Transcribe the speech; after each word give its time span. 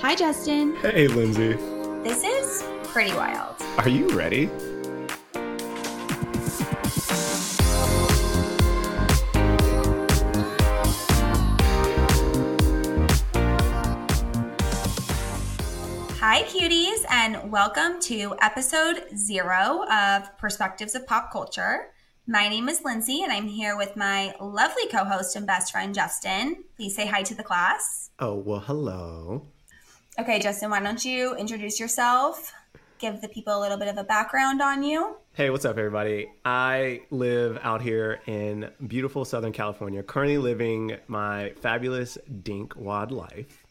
Hi, 0.00 0.14
Justin. 0.14 0.76
Hey, 0.76 1.08
Lindsay. 1.08 1.54
This 2.04 2.22
is 2.22 2.62
pretty 2.84 3.12
wild. 3.14 3.60
Are 3.78 3.88
you 3.88 4.08
ready? 4.16 4.46
Hi, 16.20 16.44
cuties, 16.44 17.04
and 17.10 17.50
welcome 17.50 18.00
to 18.02 18.36
episode 18.40 19.04
zero 19.16 19.84
of 19.90 20.38
Perspectives 20.38 20.94
of 20.94 21.08
Pop 21.08 21.32
Culture. 21.32 21.88
My 22.28 22.48
name 22.48 22.68
is 22.68 22.84
Lindsay, 22.84 23.24
and 23.24 23.32
I'm 23.32 23.48
here 23.48 23.76
with 23.76 23.96
my 23.96 24.32
lovely 24.40 24.86
co 24.92 25.02
host 25.02 25.34
and 25.34 25.44
best 25.44 25.72
friend, 25.72 25.92
Justin. 25.92 26.62
Please 26.76 26.94
say 26.94 27.06
hi 27.06 27.24
to 27.24 27.34
the 27.34 27.42
class. 27.42 28.10
Oh, 28.20 28.34
well, 28.36 28.60
hello. 28.60 29.48
Okay, 30.18 30.40
Justin, 30.40 30.70
why 30.70 30.80
don't 30.80 31.04
you 31.04 31.36
introduce 31.36 31.78
yourself? 31.78 32.52
Give 32.98 33.20
the 33.20 33.28
people 33.28 33.56
a 33.56 33.60
little 33.60 33.76
bit 33.76 33.86
of 33.86 33.98
a 33.98 34.02
background 34.02 34.60
on 34.60 34.82
you. 34.82 35.14
Hey, 35.34 35.48
what's 35.48 35.64
up, 35.64 35.78
everybody? 35.78 36.28
I 36.44 37.02
live 37.12 37.60
out 37.62 37.82
here 37.82 38.18
in 38.26 38.68
beautiful 38.84 39.24
Southern 39.24 39.52
California, 39.52 40.02
currently 40.02 40.38
living 40.38 40.96
my 41.06 41.52
fabulous 41.60 42.18
dink 42.42 42.74
wad 42.74 43.12
life. 43.12 43.64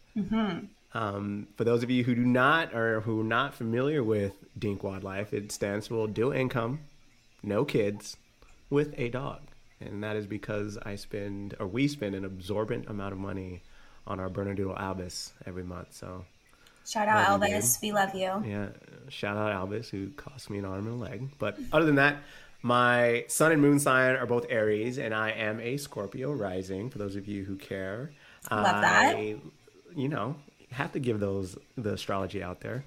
Um, 0.93 1.47
for 1.57 1.65
those 1.65 1.83
of 1.83 1.91
you 1.91 2.05
who 2.05 2.15
do 2.15 2.23
not 2.23 2.73
or 2.73 3.01
who 3.01 3.19
are 3.19 3.25
not 3.25 3.53
familiar 3.53 4.01
with 4.01 4.33
dink 4.57 4.83
wad 4.83 5.03
life, 5.03 5.33
it 5.33 5.51
stands 5.51 5.87
for 5.87 6.07
dual 6.07 6.31
income, 6.31 6.79
no 7.43 7.65
kids, 7.65 8.15
with 8.69 8.93
a 8.97 9.09
dog. 9.09 9.41
And 9.81 10.01
that 10.01 10.15
is 10.15 10.25
because 10.25 10.77
I 10.77 10.95
spend, 10.95 11.55
or 11.59 11.67
we 11.67 11.89
spend, 11.89 12.15
an 12.15 12.23
absorbent 12.23 12.89
amount 12.89 13.11
of 13.11 13.19
money 13.19 13.63
on 14.07 14.21
our 14.21 14.29
Bernedoodle 14.29 14.79
Albus 14.79 15.33
every 15.45 15.63
month. 15.63 15.93
So 15.93 16.23
Shout 16.87 17.09
out 17.09 17.29
Love 17.29 17.49
you, 17.49 17.55
Albus. 17.55 17.79
We 17.81 17.91
love 17.91 18.15
you. 18.15 18.43
Yeah, 18.45 18.69
shout 19.09 19.35
out 19.35 19.51
Albus 19.51 19.89
who 19.89 20.09
cost 20.11 20.49
me 20.49 20.59
an 20.59 20.65
arm 20.65 20.87
and 20.87 21.01
a 21.01 21.03
leg. 21.03 21.29
But 21.37 21.59
other 21.73 21.85
than 21.85 21.95
that, 21.95 22.17
my 22.61 23.25
sun 23.27 23.51
and 23.51 23.61
moon 23.61 23.79
sign 23.79 24.15
are 24.15 24.25
both 24.25 24.45
Aries, 24.49 24.97
and 24.97 25.13
I 25.13 25.31
am 25.31 25.59
a 25.59 25.75
Scorpio 25.75 26.31
rising. 26.31 26.89
For 26.89 26.97
those 26.97 27.17
of 27.17 27.27
you 27.27 27.43
who 27.43 27.57
care, 27.57 28.11
Love 28.49 28.63
that. 28.63 29.15
I, 29.17 29.35
you 29.95 30.07
know, 30.07 30.37
have 30.71 30.93
to 30.93 30.99
give 30.99 31.19
those 31.19 31.57
the 31.77 31.93
astrology 31.93 32.41
out 32.41 32.61
there. 32.61 32.85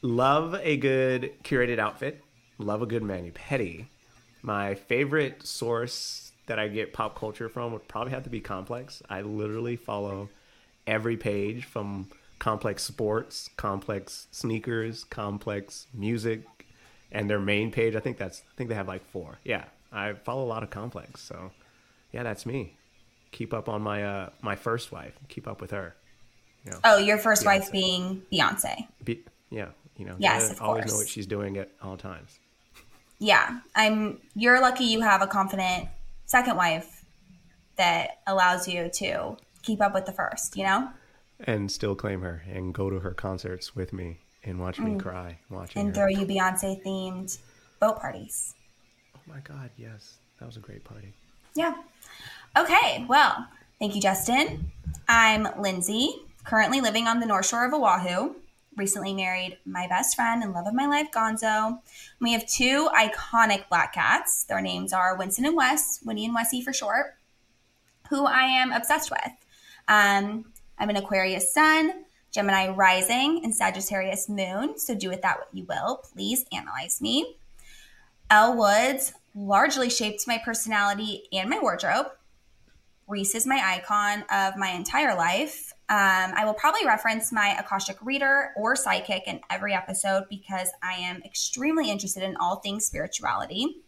Love 0.00 0.54
a 0.62 0.78
good 0.78 1.32
curated 1.44 1.78
outfit. 1.78 2.24
Love 2.56 2.80
a 2.80 2.86
good 2.86 3.02
mani 3.02 3.30
pedi. 3.30 3.86
My 4.40 4.74
favorite 4.74 5.46
source 5.46 6.32
that 6.46 6.58
I 6.58 6.68
get 6.68 6.94
pop 6.94 7.18
culture 7.18 7.50
from 7.50 7.72
would 7.72 7.86
probably 7.88 8.12
have 8.12 8.24
to 8.24 8.30
be 8.30 8.40
Complex. 8.40 9.02
I 9.10 9.20
literally 9.20 9.76
follow 9.76 10.30
every 10.86 11.18
page 11.18 11.66
from 11.66 12.08
Complex 12.38 12.82
Sports, 12.84 13.50
Complex 13.56 14.26
Sneakers, 14.30 15.04
Complex 15.04 15.86
Music, 15.92 16.42
and 17.10 17.28
their 17.28 17.40
main 17.40 17.70
page. 17.72 17.94
I 17.96 18.00
think 18.00 18.16
that's 18.18 18.40
I 18.40 18.54
think 18.56 18.68
they 18.68 18.74
have 18.76 18.88
like 18.88 19.04
four. 19.10 19.38
Yeah, 19.44 19.64
I 19.92 20.12
follow 20.12 20.44
a 20.44 20.46
lot 20.46 20.62
of 20.62 20.70
Complex. 20.70 21.20
So, 21.20 21.50
yeah, 22.12 22.22
that's 22.22 22.46
me. 22.46 22.76
Keep 23.32 23.52
up 23.52 23.68
on 23.68 23.82
my 23.82 24.04
uh 24.04 24.30
my 24.42 24.56
first 24.56 24.92
wife. 24.92 25.14
Keep 25.28 25.48
up 25.48 25.60
with 25.60 25.70
her. 25.72 25.94
You 26.64 26.72
know, 26.72 26.78
Oh, 26.84 26.96
your 26.98 27.18
first 27.18 27.44
wife 27.46 27.70
being 27.72 28.22
Beyonce. 28.32 28.86
be, 29.04 29.22
yeah, 29.50 29.68
you 29.96 30.04
know, 30.04 30.16
Yes, 30.18 30.50
of 30.50 30.60
always 30.60 30.82
course. 30.84 30.92
know 30.92 30.98
what 30.98 31.08
she's 31.08 31.26
doing 31.26 31.56
at 31.56 31.70
all 31.82 31.96
times. 31.96 32.38
Yeah, 33.18 33.60
I'm. 33.74 34.18
You're 34.34 34.60
lucky 34.60 34.84
you 34.84 35.00
have 35.00 35.22
a 35.22 35.26
confident 35.26 35.88
second 36.26 36.56
wife 36.56 37.04
that 37.76 38.18
allows 38.26 38.68
you 38.68 38.90
to 38.94 39.36
keep 39.62 39.80
up 39.80 39.92
with 39.94 40.06
the 40.06 40.12
first. 40.12 40.56
You 40.56 40.64
know, 40.64 40.88
And 41.40 41.70
still 41.70 41.94
claim 41.94 42.22
her 42.22 42.42
and 42.50 42.74
go 42.74 42.90
to 42.90 42.98
her 43.00 43.12
concerts 43.12 43.74
with 43.76 43.92
me 43.92 44.18
and 44.44 44.58
watch 44.60 44.78
me 44.80 44.98
cry 44.98 45.38
watching 45.50 45.80
Mm. 45.82 45.86
and 45.86 45.96
her. 45.96 46.02
throw 46.02 46.08
you 46.20 46.26
Beyonce 46.26 46.82
themed 46.84 47.38
boat 47.80 48.00
parties. 48.00 48.54
oh 49.16 49.20
my 49.26 49.40
god, 49.40 49.70
yes. 49.76 50.14
That 50.40 50.46
was 50.46 50.56
a 50.56 50.60
great 50.60 50.84
party. 50.84 51.12
Yeah. 51.54 51.74
Okay. 52.56 53.04
Well, 53.08 53.46
thank 53.78 53.94
you, 53.94 54.00
Justin. 54.00 54.70
I'm 55.08 55.48
Lindsay, 55.60 56.10
currently 56.44 56.80
living 56.80 57.06
on 57.06 57.20
the 57.20 57.26
North 57.26 57.46
Shore 57.46 57.64
of 57.66 57.72
Oahu. 57.74 58.34
Recently 58.76 59.12
married 59.12 59.58
my 59.66 59.88
best 59.88 60.14
friend 60.14 60.42
and 60.42 60.52
love 60.52 60.66
of 60.68 60.74
my 60.74 60.86
life, 60.86 61.08
Gonzo. 61.12 61.80
We 62.20 62.32
have 62.32 62.46
two 62.46 62.88
iconic 62.96 63.68
black 63.68 63.92
cats. 63.92 64.44
Their 64.44 64.60
names 64.60 64.92
are 64.92 65.16
Winston 65.16 65.44
and 65.46 65.56
Wes, 65.56 66.00
Winnie 66.04 66.24
and 66.26 66.34
Wessie 66.36 66.62
for 66.62 66.72
short, 66.72 67.16
who 68.08 68.24
I 68.26 68.42
am 68.42 68.70
obsessed 68.70 69.10
with. 69.10 69.32
Um, 69.88 70.52
I'm 70.78 70.90
an 70.90 70.96
Aquarius 70.96 71.52
sun, 71.52 72.04
Gemini 72.30 72.68
rising, 72.68 73.40
and 73.42 73.54
Sagittarius 73.54 74.28
moon. 74.28 74.78
So 74.78 74.94
do 74.94 75.08
with 75.08 75.22
that 75.22 75.38
what 75.38 75.48
you 75.52 75.64
will. 75.68 76.02
Please 76.12 76.44
analyze 76.52 77.00
me. 77.00 77.36
Elle 78.30 78.56
Woods 78.56 79.14
largely 79.34 79.88
shaped 79.88 80.26
my 80.26 80.40
personality 80.44 81.24
and 81.32 81.48
my 81.48 81.58
wardrobe. 81.58 82.08
Reese 83.06 83.34
is 83.34 83.46
my 83.46 83.60
icon 83.64 84.24
of 84.30 84.58
my 84.58 84.68
entire 84.68 85.16
life. 85.16 85.72
Um, 85.88 86.34
I 86.36 86.44
will 86.44 86.52
probably 86.52 86.84
reference 86.84 87.32
my 87.32 87.56
Akashic 87.58 87.96
reader 88.02 88.50
or 88.54 88.76
psychic 88.76 89.22
in 89.26 89.40
every 89.48 89.72
episode 89.72 90.24
because 90.28 90.68
I 90.82 90.92
am 90.92 91.22
extremely 91.24 91.90
interested 91.90 92.22
in 92.22 92.36
all 92.36 92.56
things 92.56 92.84
spirituality. 92.84 93.82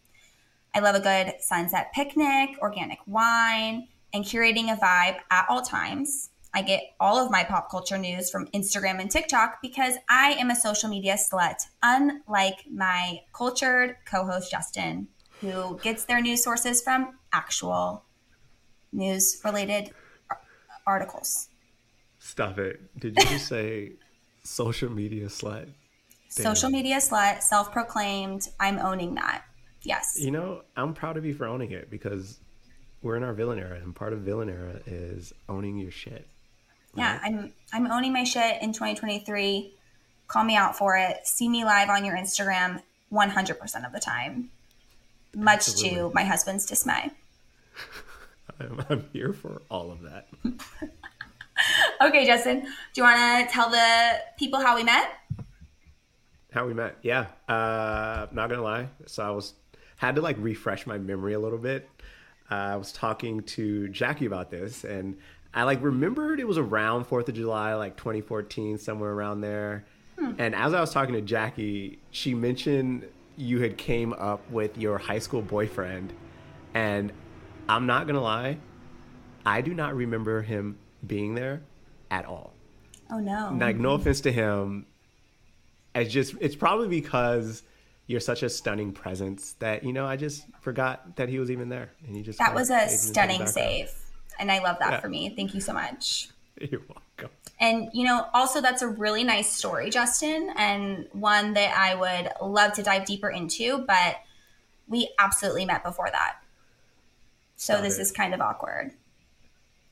I 0.73 0.79
love 0.79 0.95
a 0.95 0.99
good 0.99 1.35
sunset 1.39 1.91
picnic, 1.93 2.57
organic 2.59 2.97
wine, 3.05 3.87
and 4.11 4.25
curating 4.25 4.73
a 4.73 4.75
vibe 4.75 5.17
at 5.29 5.45
all 5.49 5.61
times. 5.61 6.30
I 6.53 6.61
get 6.61 6.95
all 6.99 7.17
of 7.17 7.31
my 7.31 7.43
pop 7.43 7.69
culture 7.71 7.97
news 7.97 8.29
from 8.29 8.47
Instagram 8.47 8.99
and 8.99 9.09
TikTok 9.09 9.61
because 9.61 9.95
I 10.09 10.33
am 10.33 10.49
a 10.49 10.55
social 10.55 10.89
media 10.89 11.15
slut, 11.15 11.65
unlike 11.81 12.65
my 12.69 13.21
cultured 13.33 13.95
co 14.05 14.25
host 14.25 14.51
Justin, 14.51 15.07
who 15.39 15.79
gets 15.81 16.05
their 16.05 16.21
news 16.21 16.43
sources 16.43 16.81
from 16.81 17.17
actual 17.31 18.03
news 18.91 19.39
related 19.45 19.91
articles. 20.85 21.47
Stop 22.19 22.59
it. 22.59 22.81
Did 22.99 23.15
you 23.17 23.25
just 23.25 23.47
say 23.47 23.93
social 24.43 24.89
media 24.89 25.27
slut? 25.27 25.69
Social 26.27 26.69
media 26.69 26.97
slut, 26.97 27.41
self 27.41 27.71
proclaimed. 27.71 28.49
I'm 28.59 28.77
owning 28.77 29.15
that. 29.15 29.43
Yes. 29.83 30.17
You 30.19 30.31
know, 30.31 30.61
I'm 30.75 30.93
proud 30.93 31.17
of 31.17 31.25
you 31.25 31.33
for 31.33 31.47
owning 31.47 31.71
it 31.71 31.89
because 31.89 32.39
we're 33.01 33.15
in 33.15 33.23
our 33.23 33.33
villain 33.33 33.57
era, 33.57 33.79
and 33.79 33.95
part 33.95 34.13
of 34.13 34.19
villain 34.19 34.49
era 34.49 34.79
is 34.85 35.33
owning 35.49 35.77
your 35.77 35.91
shit. 35.91 36.27
Yeah, 36.95 37.19
I'm 37.23 37.53
I'm 37.73 37.89
owning 37.89 38.13
my 38.13 38.23
shit 38.23 38.61
in 38.61 38.73
2023. 38.73 39.73
Call 40.27 40.43
me 40.43 40.55
out 40.55 40.77
for 40.77 40.97
it. 40.97 41.25
See 41.25 41.47
me 41.49 41.63
live 41.63 41.89
on 41.89 42.05
your 42.05 42.15
Instagram 42.15 42.81
100% 43.11 43.85
of 43.85 43.91
the 43.91 43.99
time. 43.99 44.49
Much 45.35 45.75
to 45.81 46.11
my 46.13 46.23
husband's 46.23 46.65
dismay. 46.65 47.11
I'm, 48.59 48.85
I'm 48.89 49.09
here 49.13 49.33
for 49.33 49.61
all 49.69 49.91
of 49.91 50.01
that. 50.01 50.27
Okay, 52.01 52.25
Justin, 52.25 52.61
do 52.61 52.67
you 52.95 53.03
want 53.03 53.47
to 53.47 53.53
tell 53.53 53.69
the 53.69 54.19
people 54.37 54.59
how 54.59 54.75
we 54.75 54.83
met? 54.83 55.11
How 56.51 56.65
we 56.65 56.73
met? 56.73 56.97
Yeah, 57.03 57.27
uh, 57.47 58.27
not 58.31 58.49
gonna 58.49 58.63
lie. 58.63 58.89
So 59.05 59.23
I 59.23 59.29
was 59.29 59.53
had 59.97 60.15
to 60.15 60.21
like 60.21 60.35
refresh 60.39 60.87
my 60.87 60.97
memory 60.97 61.33
a 61.33 61.39
little 61.39 61.59
bit. 61.59 61.87
Uh, 62.49 62.55
I 62.55 62.75
was 62.75 62.91
talking 62.91 63.43
to 63.43 63.87
Jackie 63.89 64.25
about 64.25 64.49
this, 64.49 64.83
and 64.83 65.17
I 65.53 65.63
like 65.63 65.81
remembered 65.83 66.39
it 66.39 66.47
was 66.47 66.57
around 66.57 67.05
Fourth 67.05 67.27
of 67.29 67.35
July, 67.35 67.73
like 67.73 67.97
2014, 67.97 68.77
somewhere 68.77 69.11
around 69.11 69.41
there. 69.41 69.85
Hmm. 70.17 70.33
And 70.37 70.55
as 70.55 70.73
I 70.73 70.79
was 70.79 70.93
talking 70.93 71.13
to 71.15 71.21
Jackie, 71.21 71.99
she 72.11 72.33
mentioned 72.33 73.05
you 73.37 73.61
had 73.61 73.77
came 73.77 74.13
up 74.13 74.49
with 74.49 74.77
your 74.77 74.97
high 74.97 75.19
school 75.19 75.41
boyfriend, 75.41 76.13
and 76.73 77.11
I'm 77.67 77.85
not 77.85 78.07
gonna 78.07 78.21
lie, 78.21 78.57
I 79.45 79.61
do 79.61 79.73
not 79.73 79.95
remember 79.95 80.41
him 80.41 80.77
being 81.05 81.35
there 81.35 81.61
at 82.11 82.25
all 82.25 82.53
Oh 83.09 83.19
no. 83.19 83.55
like 83.59 83.75
no 83.77 83.93
offense 83.93 84.21
to 84.21 84.31
him 84.31 84.85
it's 85.95 86.11
just 86.13 86.35
it's 86.39 86.55
probably 86.55 86.87
because 86.87 87.63
you're 88.05 88.19
such 88.19 88.43
a 88.43 88.49
stunning 88.49 88.91
presence 88.91 89.53
that 89.59 89.83
you 89.83 89.91
know 89.93 90.05
i 90.05 90.15
just 90.15 90.45
forgot 90.61 91.15
that 91.15 91.27
he 91.27 91.39
was 91.39 91.49
even 91.49 91.69
there 91.69 91.89
and 92.05 92.15
he 92.15 92.21
just 92.21 92.37
that 92.39 92.53
was 92.53 92.69
a 92.69 92.87
stunning 92.89 93.47
save. 93.47 93.91
And 94.41 94.51
I 94.51 94.59
love 94.59 94.77
that 94.79 94.91
Yeah. 94.91 94.99
for 94.99 95.07
me. 95.07 95.29
Thank 95.35 95.53
you 95.53 95.61
so 95.61 95.71
much. 95.71 96.27
you're 96.59 96.81
welcome 96.81 97.29
And, 97.59 97.89
you 97.93 98.03
know, 98.05 98.25
also 98.33 98.59
that's 98.59 98.81
a 98.81 98.87
really 98.87 99.23
nice 99.23 99.49
story, 99.51 99.89
Justin, 99.91 100.51
and 100.57 101.07
one 101.13 101.53
that 101.53 101.77
I 101.77 101.93
would 101.95 102.31
love 102.41 102.73
to 102.73 102.83
dive 102.83 103.05
deeper 103.05 103.29
into, 103.29 103.77
but 103.85 104.17
we 104.87 105.09
absolutely 105.19 105.65
met 105.65 105.83
before 105.83 106.09
that. 106.11 106.37
So 107.55 107.73
Stop 107.75 107.83
this 107.83 107.99
it. 107.99 108.01
is 108.01 108.11
kind 108.11 108.33
of 108.33 108.41
awkward. 108.41 108.91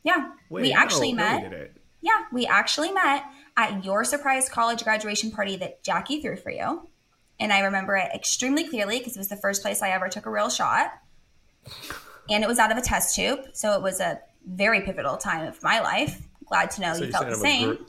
Yeah. 0.03 0.31
Wait, 0.49 0.63
we 0.63 0.73
no, 0.73 0.79
actually 0.79 1.13
no, 1.13 1.23
we 1.23 1.29
met. 1.31 1.49
didn't. 1.51 1.71
Yeah, 2.01 2.23
we 2.31 2.47
actually 2.47 2.91
met 2.91 3.23
at 3.55 3.85
your 3.85 4.03
surprise 4.03 4.49
college 4.49 4.83
graduation 4.83 5.29
party 5.31 5.55
that 5.57 5.83
Jackie 5.83 6.21
threw 6.21 6.35
for 6.37 6.49
you. 6.49 6.87
And 7.39 7.53
I 7.53 7.59
remember 7.59 7.95
it 7.95 8.09
extremely 8.15 8.67
clearly 8.67 8.97
because 8.97 9.15
it 9.15 9.19
was 9.19 9.27
the 9.29 9.37
first 9.37 9.61
place 9.61 9.81
I 9.83 9.89
ever 9.91 10.09
took 10.09 10.25
a 10.25 10.31
real 10.31 10.49
shot. 10.49 10.91
And 12.29 12.43
it 12.43 12.47
was 12.47 12.57
out 12.59 12.71
of 12.71 12.77
a 12.77 12.81
test 12.81 13.15
tube. 13.15 13.39
So 13.53 13.73
it 13.73 13.81
was 13.81 13.99
a 13.99 14.19
very 14.45 14.81
pivotal 14.81 15.17
time 15.17 15.47
of 15.47 15.61
my 15.63 15.79
life. 15.79 16.21
Glad 16.45 16.71
to 16.71 16.81
know 16.81 16.93
So 16.93 17.03
you 17.03 17.11
felt 17.11 17.27
the 17.29 17.35
same. 17.35 17.69
I'm 17.69 17.75
gr- 17.77 17.83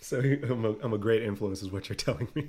So 0.00 0.18
I'm 0.50 0.64
a, 0.64 0.74
I'm 0.82 0.92
a 0.92 0.98
great 0.98 1.22
influence, 1.22 1.62
is 1.62 1.70
what 1.70 1.88
you're 1.88 1.96
telling 2.08 2.28
me. 2.34 2.48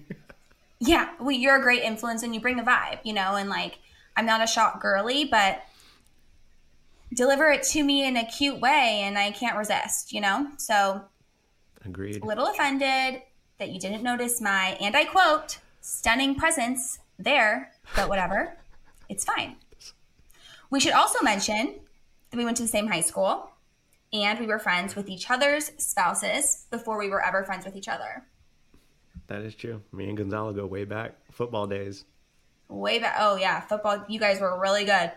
yeah, 0.79 1.09
well, 1.19 1.31
you're 1.31 1.57
a 1.57 1.61
great 1.61 1.83
influence 1.83 2.23
and 2.23 2.33
you 2.33 2.41
bring 2.41 2.59
a 2.59 2.63
vibe, 2.63 2.99
you 3.03 3.13
know, 3.13 3.35
and 3.35 3.49
like 3.49 3.79
I'm 4.15 4.25
not 4.25 4.43
a 4.43 4.47
shot 4.47 4.79
girly, 4.81 5.25
but 5.25 5.63
deliver 7.13 7.49
it 7.51 7.63
to 7.63 7.83
me 7.83 8.05
in 8.05 8.15
a 8.17 8.25
cute 8.25 8.59
way 8.59 9.01
and 9.03 9.17
I 9.17 9.31
can't 9.31 9.57
resist, 9.57 10.13
you 10.13 10.21
know? 10.21 10.47
So 10.57 11.01
Agreed. 11.85 12.21
a 12.21 12.25
little 12.25 12.47
offended 12.47 13.21
that 13.57 13.69
you 13.69 13.79
didn't 13.79 14.03
notice 14.03 14.41
my, 14.41 14.77
and 14.79 14.95
I 14.95 15.05
quote, 15.05 15.59
stunning 15.81 16.35
presence 16.35 16.99
there, 17.19 17.71
but 17.95 18.07
whatever. 18.09 18.55
it's 19.09 19.23
fine. 19.25 19.55
We 20.69 20.79
should 20.79 20.93
also 20.93 21.21
mention 21.23 21.75
that 22.31 22.37
we 22.37 22.45
went 22.45 22.57
to 22.57 22.63
the 22.63 22.69
same 22.69 22.87
high 22.87 23.01
school 23.01 23.51
and 24.13 24.39
we 24.39 24.47
were 24.47 24.59
friends 24.59 24.95
with 24.95 25.09
each 25.09 25.29
other's 25.29 25.71
spouses 25.77 26.65
before 26.71 26.97
we 26.97 27.09
were 27.09 27.23
ever 27.23 27.43
friends 27.43 27.65
with 27.65 27.75
each 27.75 27.87
other. 27.87 28.23
That 29.27 29.41
is 29.41 29.55
true. 29.55 29.81
Me 29.91 30.09
and 30.09 30.17
Gonzalo 30.17 30.51
go 30.53 30.65
way 30.65 30.83
back, 30.85 31.15
football 31.31 31.67
days. 31.67 32.05
Way 32.67 32.99
back. 32.99 33.15
Oh, 33.19 33.35
yeah. 33.35 33.61
Football, 33.61 34.05
you 34.07 34.19
guys 34.19 34.41
were 34.41 34.59
really 34.59 34.83
good 34.85 35.11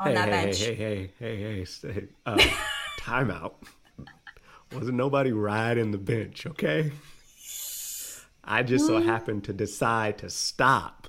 on 0.00 0.08
hey, 0.08 0.14
that 0.14 0.28
hey, 0.28 0.30
bench. 0.30 0.58
hey, 0.58 0.74
hey, 0.74 1.10
hey, 1.18 1.36
hey, 1.36 1.56
hey, 1.56 1.64
stay, 1.64 2.04
uh, 2.26 2.36
timeout. 3.00 3.54
Wasn't 4.72 4.96
nobody 4.96 5.32
riding 5.32 5.90
the 5.92 5.98
bench, 5.98 6.46
okay? 6.46 6.92
I 8.44 8.62
just 8.62 8.86
so 8.86 9.00
happened 9.00 9.44
to 9.44 9.52
decide 9.52 10.18
to 10.18 10.30
stop 10.30 11.08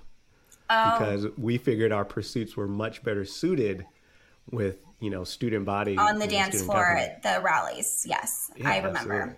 Oh. 0.72 1.00
because 1.00 1.28
we 1.38 1.58
figured 1.58 1.92
our 1.92 2.06
pursuits 2.06 2.56
were 2.56 2.68
much 2.68 3.02
better 3.04 3.26
suited 3.26 3.88
with, 4.52 4.86
you 5.00 5.10
know, 5.10 5.24
student 5.24 5.66
body 5.66 5.98
on 5.98 6.20
the 6.20 6.28
dance 6.28 6.62
floor 6.64 6.84
government. 6.84 7.12
at 7.12 7.24
the 7.24 7.42
rallies. 7.42 8.06
Yes, 8.08 8.52
Yeah, 8.56 8.70
I 8.70 8.78
remember. 8.78 9.00
absolutely. 9.14 9.36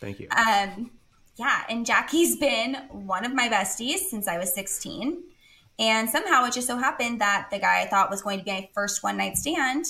Thank 0.00 0.20
you. 0.20 0.28
Um, 0.30 0.90
yeah, 1.36 1.62
and 1.68 1.86
Jackie's 1.86 2.36
been 2.36 2.74
one 2.90 3.24
of 3.24 3.32
my 3.34 3.48
besties 3.48 3.98
since 3.98 4.26
I 4.28 4.38
was 4.38 4.52
16. 4.54 5.22
And 5.78 6.10
somehow 6.10 6.44
it 6.44 6.52
just 6.52 6.66
so 6.66 6.76
happened 6.76 7.20
that 7.20 7.48
the 7.50 7.58
guy 7.58 7.80
I 7.82 7.86
thought 7.86 8.10
was 8.10 8.22
going 8.22 8.38
to 8.40 8.44
be 8.44 8.50
my 8.50 8.68
first 8.74 9.02
one 9.02 9.16
night 9.16 9.36
stand 9.38 9.86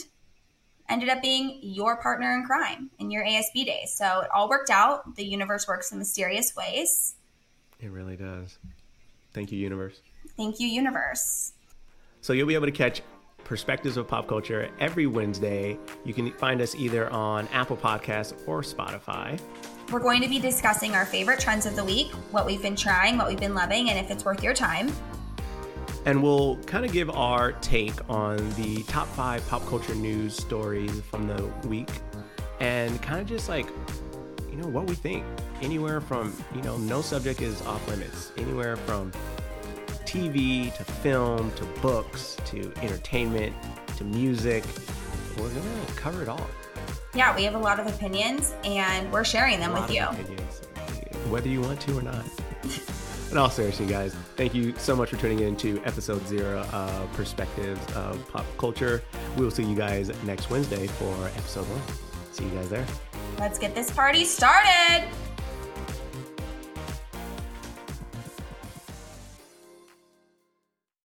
ended 0.88 1.08
up 1.08 1.20
being 1.22 1.58
your 1.62 1.96
partner 2.00 2.32
in 2.36 2.44
crime 2.44 2.90
in 2.98 3.10
your 3.10 3.24
ASB 3.24 3.64
days. 3.66 3.92
So 3.96 4.20
it 4.20 4.28
all 4.34 4.48
worked 4.48 4.70
out. 4.70 5.16
The 5.16 5.24
universe 5.24 5.66
works 5.66 5.90
in 5.90 5.98
mysterious 5.98 6.54
ways. 6.54 7.14
it 7.80 7.90
really 7.90 8.16
does. 8.16 8.58
Thank 9.32 9.50
you, 9.50 9.58
universe. 9.58 10.00
Thank 10.36 10.60
you, 10.60 10.68
universe. 10.68 11.52
So 12.20 12.32
you'll 12.32 12.46
be 12.46 12.54
able 12.54 12.66
to 12.66 12.72
catch 12.72 13.02
Perspectives 13.44 13.96
of 13.96 14.08
Pop 14.08 14.28
Culture 14.28 14.68
every 14.80 15.06
Wednesday. 15.06 15.78
You 16.04 16.14
can 16.14 16.32
find 16.32 16.60
us 16.60 16.74
either 16.74 17.10
on 17.10 17.48
Apple 17.48 17.76
Podcasts 17.76 18.34
or 18.46 18.62
Spotify. 18.62 19.40
We're 19.90 20.00
going 20.00 20.22
to 20.22 20.28
be 20.28 20.38
discussing 20.38 20.94
our 20.94 21.04
favorite 21.04 21.40
trends 21.40 21.66
of 21.66 21.76
the 21.76 21.84
week, 21.84 22.12
what 22.30 22.46
we've 22.46 22.62
been 22.62 22.76
trying, 22.76 23.18
what 23.18 23.28
we've 23.28 23.40
been 23.40 23.54
loving, 23.54 23.90
and 23.90 23.98
if 23.98 24.10
it's 24.10 24.24
worth 24.24 24.42
your 24.42 24.54
time. 24.54 24.90
And 26.04 26.22
we'll 26.22 26.56
kind 26.64 26.84
of 26.84 26.92
give 26.92 27.10
our 27.10 27.52
take 27.52 27.94
on 28.08 28.36
the 28.54 28.82
top 28.84 29.06
five 29.08 29.46
pop 29.48 29.66
culture 29.66 29.94
news 29.94 30.36
stories 30.36 31.00
from 31.02 31.28
the 31.28 31.44
week 31.68 31.90
and 32.60 33.00
kind 33.02 33.20
of 33.20 33.26
just 33.26 33.48
like, 33.48 33.66
you 34.50 34.56
know, 34.56 34.68
what 34.68 34.86
we 34.86 34.94
think. 34.94 35.24
Anywhere 35.60 36.00
from, 36.00 36.34
you 36.54 36.62
know, 36.62 36.76
no 36.78 37.02
subject 37.02 37.40
is 37.40 37.60
off 37.62 37.86
limits. 37.88 38.32
Anywhere 38.36 38.76
from 38.76 39.12
TV 40.12 40.74
to 40.76 40.84
film 40.84 41.50
to 41.52 41.64
books 41.80 42.36
to 42.44 42.70
entertainment 42.82 43.54
to 43.96 44.04
music. 44.04 44.62
We're 45.38 45.48
going 45.48 45.86
to 45.86 45.92
cover 45.94 46.20
it 46.20 46.28
all. 46.28 46.46
Yeah, 47.14 47.34
we 47.34 47.44
have 47.44 47.54
a 47.54 47.58
lot 47.58 47.80
of 47.80 47.86
opinions 47.86 48.54
and 48.62 49.10
we're 49.10 49.24
sharing 49.24 49.58
them 49.58 49.72
with 49.72 49.90
you. 49.90 50.04
opinions, 50.04 50.60
whether 51.30 51.48
you 51.48 51.62
want 51.62 51.80
to 51.80 51.98
or 51.98 52.02
not. 52.02 52.24
In 53.30 53.38
all 53.38 53.48
seriousness, 53.48 53.88
guys, 53.88 54.14
thank 54.36 54.54
you 54.54 54.74
so 54.76 54.94
much 54.94 55.08
for 55.08 55.16
tuning 55.16 55.40
in 55.40 55.56
to 55.56 55.80
episode 55.86 56.26
zero 56.26 56.60
of 56.70 57.10
Perspectives 57.14 57.80
of 57.94 58.28
Pop 58.28 58.44
Culture. 58.58 59.02
We 59.38 59.44
will 59.44 59.50
see 59.50 59.62
you 59.62 59.74
guys 59.74 60.10
next 60.24 60.50
Wednesday 60.50 60.86
for 60.86 61.14
episode 61.28 61.64
one. 61.64 61.80
See 62.32 62.44
you 62.44 62.50
guys 62.50 62.68
there. 62.68 62.84
Let's 63.38 63.58
get 63.58 63.74
this 63.74 63.90
party 63.90 64.26
started. 64.26 65.08